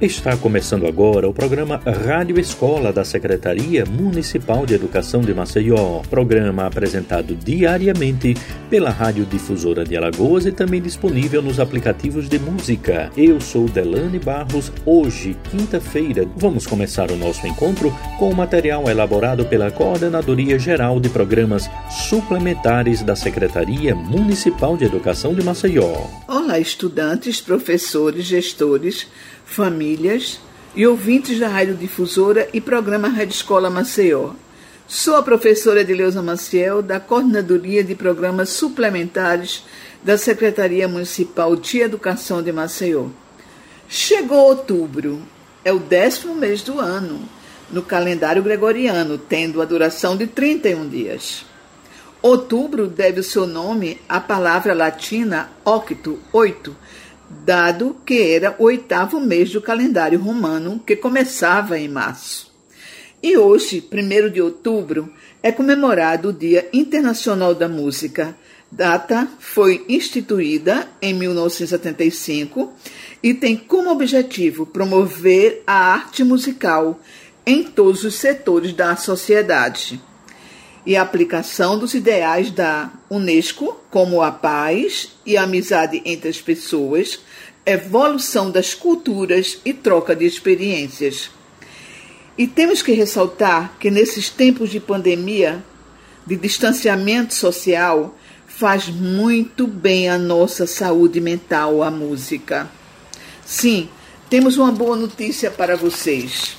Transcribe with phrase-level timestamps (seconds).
[0.00, 6.00] Está começando agora o programa Rádio Escola da Secretaria Municipal de Educação de Maceió.
[6.08, 8.34] Programa apresentado diariamente
[8.70, 13.10] pela Rádio Difusora de Alagoas e também disponível nos aplicativos de música.
[13.14, 14.72] Eu sou Delane Barros.
[14.86, 21.10] Hoje, quinta-feira, vamos começar o nosso encontro com o material elaborado pela Coordenadoria Geral de
[21.10, 25.92] Programas Suplementares da Secretaria Municipal de Educação de Maceió.
[26.26, 29.06] Olá, estudantes, professores, gestores
[29.50, 30.40] famílias
[30.76, 34.30] e ouvintes da Rádio Difusora e programa Rádio Escola Maceió.
[34.86, 39.64] Sou a professora Edileuza Maciel, da Coordenadoria de Programas Suplementares
[40.04, 43.06] da Secretaria Municipal de Educação de Maceió.
[43.88, 45.20] Chegou outubro,
[45.64, 47.20] é o décimo mês do ano,
[47.72, 51.44] no calendário gregoriano, tendo a duração de 31 dias.
[52.22, 56.76] Outubro deve o seu nome à palavra latina octo, oito,
[57.30, 62.50] dado que era o oitavo mês do calendário romano, que começava em março.
[63.22, 68.36] E hoje, 1 de outubro, é comemorado o Dia Internacional da Música.
[68.72, 72.72] Data foi instituída em 1975
[73.22, 77.00] e tem como objetivo promover a arte musical
[77.46, 80.00] em todos os setores da sociedade
[80.84, 87.20] e aplicação dos ideais da Unesco, como a paz e a amizade entre as pessoas,
[87.66, 91.30] evolução das culturas e troca de experiências.
[92.38, 95.62] E temos que ressaltar que nesses tempos de pandemia,
[96.26, 102.70] de distanciamento social, faz muito bem à nossa saúde mental a música.
[103.44, 103.88] Sim,
[104.28, 106.56] temos uma boa notícia para vocês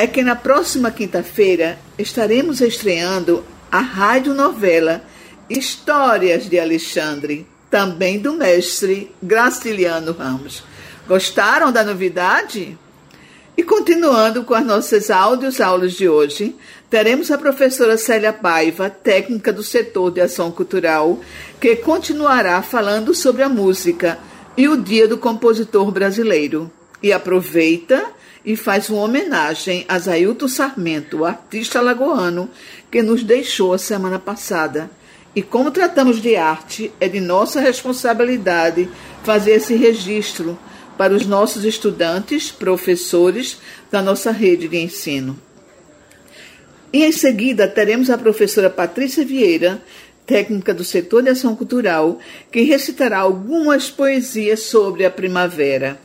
[0.00, 5.04] é que na próxima quinta-feira estaremos estreando a radionovela
[5.46, 10.64] Histórias de Alexandre, também do mestre Graciliano Ramos.
[11.06, 12.78] Gostaram da novidade?
[13.54, 16.56] E continuando com as nossas áudios aulas de hoje,
[16.88, 21.20] teremos a professora Célia Paiva, técnica do setor de ação cultural,
[21.60, 24.18] que continuará falando sobre a música
[24.56, 26.72] e o Dia do Compositor Brasileiro.
[27.02, 32.48] E aproveita e faz uma homenagem a Zailton Sarmento, artista alagoano
[32.90, 34.90] que nos deixou a semana passada.
[35.34, 38.88] E como tratamos de arte, é de nossa responsabilidade
[39.22, 40.58] fazer esse registro
[40.96, 43.58] para os nossos estudantes, professores
[43.90, 45.38] da nossa rede de ensino.
[46.92, 49.80] E em seguida teremos a professora Patrícia Vieira,
[50.26, 52.18] técnica do setor de ação cultural,
[52.50, 56.00] que recitará algumas poesias sobre a primavera.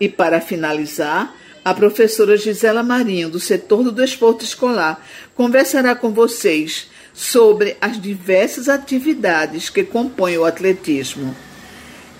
[0.00, 1.34] E para finalizar,
[1.68, 8.70] a professora Gisela Marinho, do setor do desporto escolar, conversará com vocês sobre as diversas
[8.70, 11.36] atividades que compõem o atletismo.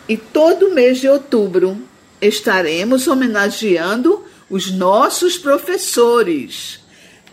[0.06, 1.78] E todo mês de outubro
[2.20, 6.80] estaremos homenageando os nossos professores.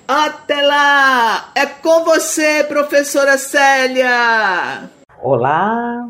[0.08, 1.52] Até lá!
[1.54, 4.90] É com você, professora Célia!
[5.22, 6.08] Olá,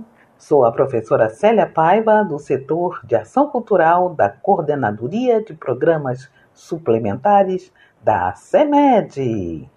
[0.48, 7.74] Sou a professora Célia Paiva, do setor de ação cultural da Coordenadoria de Programas Suplementares
[8.04, 9.68] da CEMED.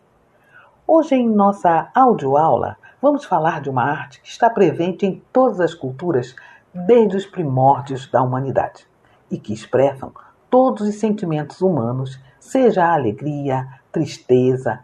[0.86, 5.72] Hoje, em nossa audioaula, vamos falar de uma arte que está presente em todas as
[5.72, 6.36] culturas
[6.74, 8.86] desde os primórdios da humanidade
[9.30, 10.12] e que expressam
[10.50, 14.80] todos os sentimentos humanos, seja a alegria, tristeza,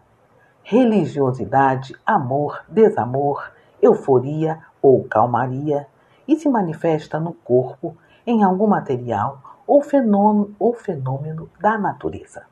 [0.63, 5.87] religiosidade, amor, desamor, euforia ou calmaria
[6.27, 12.43] e se manifesta no corpo, em algum material ou fenômeno, ou fenômeno da natureza.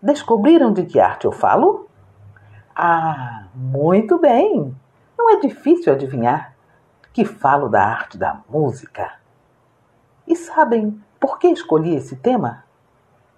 [0.00, 1.86] Descobriram de que arte eu falo?
[2.74, 4.74] Ah, muito bem!
[5.16, 6.54] Não é difícil adivinhar
[7.12, 9.12] que falo da arte da música.
[10.26, 12.64] E sabem por que escolhi esse tema?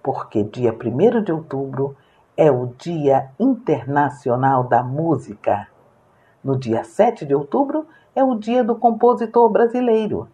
[0.01, 1.95] Porque dia 1 de outubro
[2.37, 5.67] é o Dia Internacional da Música.
[6.45, 10.27] No dia 7 de outubro é o dia do compositor brasileiro.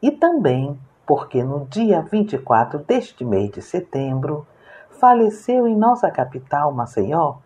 [0.00, 4.46] E também porque no dia 24 deste mês de setembro
[4.88, 7.38] faleceu em nossa capital, Maceió,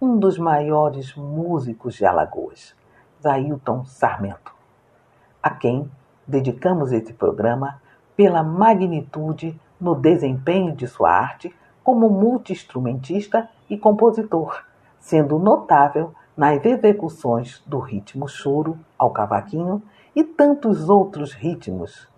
[0.00, 2.72] um dos maiores músicos de Alagoas,
[3.20, 4.54] Zailton Sarmento,
[5.42, 5.90] a quem
[6.24, 7.82] dedicamos esse programa
[8.14, 11.52] pela magnitude no desempenho de sua arte
[11.82, 14.62] como multiinstrumentista e compositor,
[15.00, 19.82] sendo notável nas execuções do ritmo choro ao cavaquinho
[20.14, 22.08] e tantos outros ritmos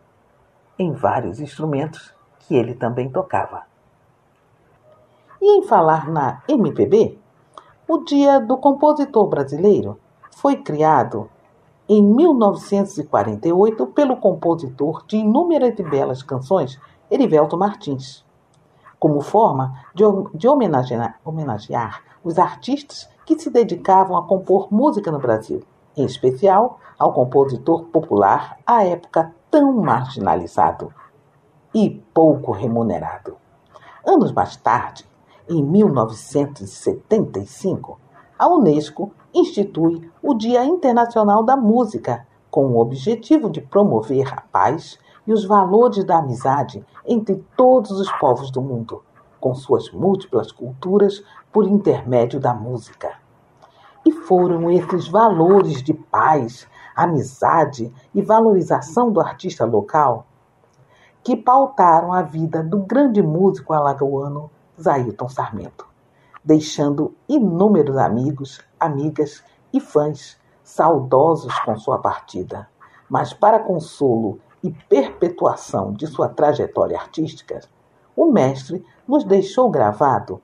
[0.78, 3.62] em vários instrumentos que ele também tocava.
[5.40, 7.18] E em falar na MPB,
[7.86, 9.98] o Dia do Compositor Brasileiro
[10.30, 11.30] foi criado
[11.88, 16.78] em 1948 pelo compositor de inúmeras e belas canções,
[17.10, 18.24] Erivelto Martins,
[18.98, 20.04] como forma de,
[21.24, 25.62] homenagear os artistas que se dedicavam a compor música no Brasil,
[25.94, 30.90] em especial ao compositor popular à época tão marginalizado
[31.74, 33.36] e pouco remunerado.
[34.02, 35.06] Anos mais tarde,
[35.46, 38.00] em 1975,
[38.38, 44.98] a Unesco institui o Dia Internacional da Música, com o objetivo de promover a paz
[45.26, 49.02] e os valores da amizade entre todos os povos do mundo,
[49.48, 53.14] com suas múltiplas culturas por intermédio da música.
[54.04, 60.26] E foram esses valores de paz, amizade e valorização do artista local
[61.24, 65.86] que pautaram a vida do grande músico alagoano Zailton Sarmento,
[66.44, 69.42] deixando inúmeros amigos, amigas
[69.72, 72.68] e fãs saudosos com sua partida.
[73.08, 77.60] Mas para consolo e perpetuação de sua trajetória artística,
[78.14, 80.42] o mestre nos deixou gravado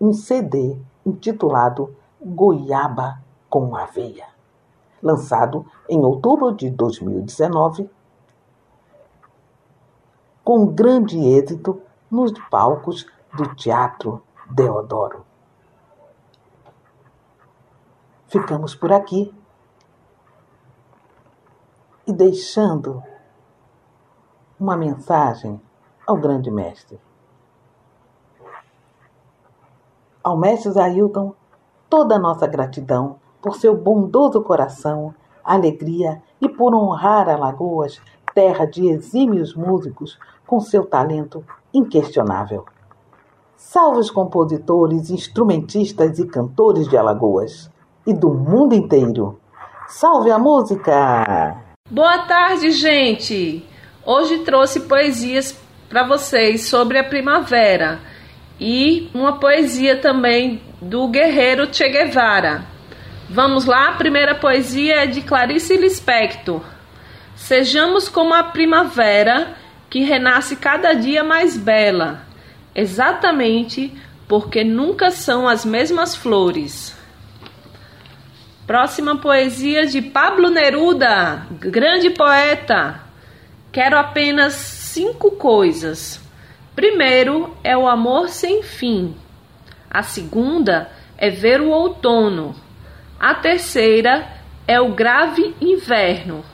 [0.00, 4.26] um CD intitulado Goiaba com Aveia,
[5.02, 7.90] lançado em outubro de 2019,
[10.42, 15.24] com grande êxito nos palcos do Teatro Deodoro.
[18.28, 19.32] Ficamos por aqui
[22.06, 23.02] e deixando
[24.58, 25.60] uma mensagem
[26.06, 27.05] ao grande mestre.
[30.26, 31.34] Ao mestre Zailton,
[31.88, 35.14] toda a nossa gratidão por seu bondoso coração,
[35.44, 38.00] alegria e por honrar Alagoas,
[38.34, 42.64] terra de exímios músicos, com seu talento inquestionável.
[43.56, 47.70] Salve os compositores, instrumentistas e cantores de Alagoas
[48.04, 49.38] e do mundo inteiro.
[49.86, 51.56] Salve a música!
[51.88, 53.64] Boa tarde, gente!
[54.04, 55.56] Hoje trouxe poesias
[55.88, 58.15] para vocês sobre a primavera
[58.60, 62.64] e uma poesia também do guerreiro Che Guevara.
[63.28, 66.62] Vamos lá, a primeira poesia é de Clarice Lispector.
[67.34, 69.56] Sejamos como a primavera
[69.90, 72.22] que renasce cada dia mais bela,
[72.74, 73.92] exatamente
[74.26, 76.96] porque nunca são as mesmas flores.
[78.66, 83.00] Próxima poesia de Pablo Neruda, grande poeta.
[83.70, 86.25] Quero apenas cinco coisas
[86.76, 89.16] Primeiro é o amor sem fim.
[89.90, 92.54] A segunda é ver o outono.
[93.18, 94.30] A terceira
[94.68, 96.44] é o grave inverno.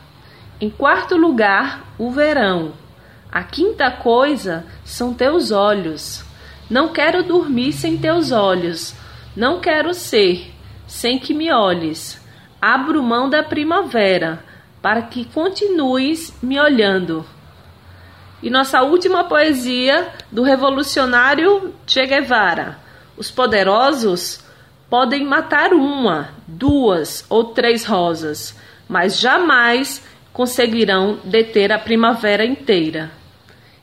[0.60, 2.72] Em quarto lugar, o verão.
[3.32, 6.24] A quinta coisa são teus olhos.
[6.70, 8.94] Não quero dormir sem teus olhos.
[9.34, 10.52] Não quero ser
[10.86, 12.24] sem que me olhes.
[12.60, 14.44] Abro mão da primavera
[14.80, 17.26] para que continues me olhando.
[18.42, 22.78] E nossa última poesia do revolucionário Che Guevara.
[23.16, 24.40] Os poderosos
[24.90, 28.58] podem matar uma, duas ou três rosas,
[28.88, 30.02] mas jamais
[30.32, 33.10] conseguirão deter a primavera inteira.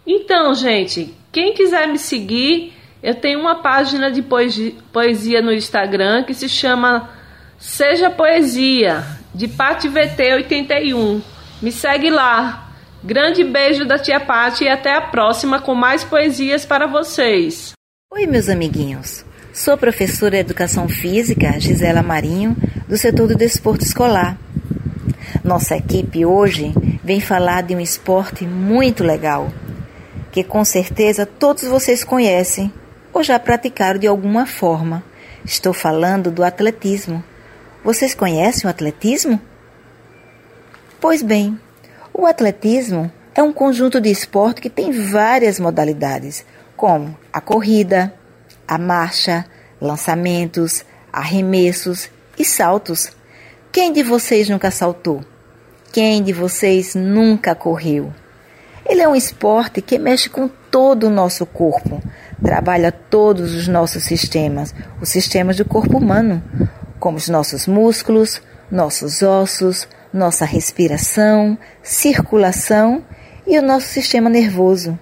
[0.06, 6.33] Então, gente, quem quiser me seguir, eu tenho uma página de poesia no Instagram que
[6.33, 7.09] se chama
[7.57, 9.03] Seja Poesia,
[9.33, 11.21] de Pati VT 81.
[11.61, 12.69] Me segue lá.
[13.01, 17.71] Grande beijo da tia Pati e até a próxima com mais poesias para vocês.
[18.11, 19.25] Oi, meus amiguinhos.
[19.53, 22.57] Sou professora de Educação Física, Gisela Marinho,
[22.89, 24.37] do setor do desporto escolar.
[25.45, 29.49] Nossa equipe hoje vem falar de um esporte muito legal,
[30.29, 32.71] que com certeza todos vocês conhecem
[33.13, 35.01] ou já praticaram de alguma forma.
[35.45, 37.23] Estou falando do atletismo.
[37.81, 39.39] Vocês conhecem o atletismo?
[40.99, 41.57] Pois bem,
[42.13, 48.13] o atletismo é um conjunto de esporte que tem várias modalidades, como a corrida,
[48.68, 49.45] a marcha,
[49.80, 53.11] lançamentos, arremessos e saltos.
[53.71, 55.23] Quem de vocês nunca saltou?
[55.92, 58.13] Quem de vocês nunca correu?
[58.85, 62.01] Ele é um esporte que mexe com todo o nosso corpo,
[62.44, 66.44] trabalha todos os nossos sistemas, os sistemas do corpo humano,
[66.99, 73.04] como os nossos músculos, nossos ossos, nossa respiração, circulação
[73.45, 74.97] e o nosso sistema nervoso.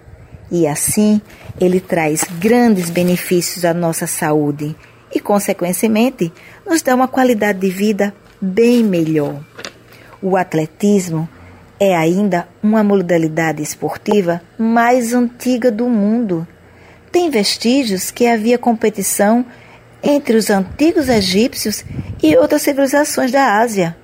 [0.50, 1.22] E assim,
[1.60, 4.76] ele traz grandes benefícios à nossa saúde
[5.14, 6.32] e, consequentemente,
[6.66, 9.44] nos dá uma qualidade de vida bem melhor.
[10.22, 11.28] O atletismo
[11.80, 16.48] é ainda uma modalidade esportiva mais antiga do mundo.
[17.12, 19.46] Tem vestígios que havia competição
[20.02, 21.84] entre os antigos egípcios
[22.22, 23.96] e outras civilizações da Ásia.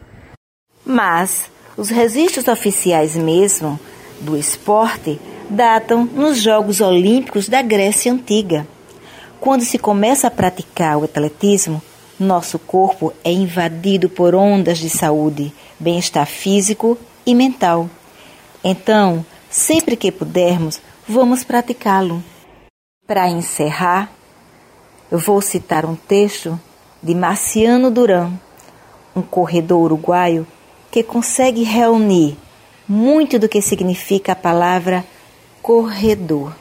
[0.86, 3.80] Mas os registros oficiais mesmo
[4.20, 8.68] do esporte datam nos Jogos Olímpicos da Grécia Antiga.
[9.40, 11.82] Quando se começa a praticar o atletismo,
[12.20, 17.90] nosso corpo é invadido por ondas de saúde, bem-estar físico e mental.
[18.64, 22.24] Então, sempre que pudermos, vamos praticá-lo.
[23.06, 24.12] Para encerrar,
[25.12, 26.60] eu vou citar um texto
[27.02, 28.32] de Marciano Duran,
[29.16, 30.48] um corredor uruguaio
[30.94, 32.38] que consegue reunir
[32.88, 35.04] muito do que significa a palavra
[35.60, 36.56] corredor.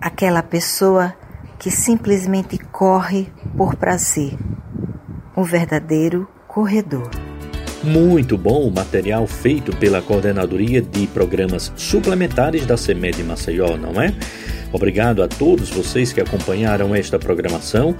[0.00, 1.14] Aquela pessoa
[1.58, 4.32] que simplesmente corre por prazer.
[5.36, 7.10] O verdadeiro corredor.
[7.84, 14.14] Muito bom o material feito pela Coordenadoria de Programas Suplementares da CEMED Maceió, não é?
[14.72, 17.96] Obrigado a todos vocês que acompanharam esta programação.